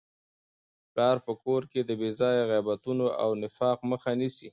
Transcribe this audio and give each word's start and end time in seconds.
پلار 0.93 1.17
په 1.25 1.33
کور 1.43 1.61
کي 1.71 1.79
د 1.85 1.91
بې 1.99 2.09
ځایه 2.19 2.43
غیبتونو 2.51 3.05
او 3.21 3.29
نفاق 3.41 3.79
مخه 3.91 4.11
نیسي. 4.19 4.49